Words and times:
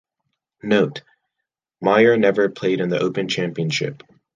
Note: 0.63 1.03
Mayer 1.79 2.17
never 2.17 2.49
played 2.49 2.79
in 2.79 2.89
The 2.89 2.99
Open 2.99 3.27
Championship. 3.27 4.01